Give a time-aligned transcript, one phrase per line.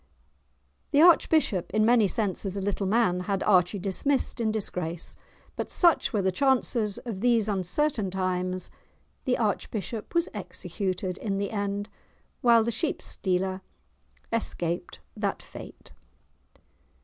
[0.89, 5.15] The archbishop, in many senses a little man, had Archie dismissed in disgrace.
[5.55, 8.71] But, such were the chances of these uncertain times,
[9.25, 11.87] the archbishop was executed in the end,
[12.41, 13.61] while the sheepstealer
[14.33, 15.91] escaped that fate!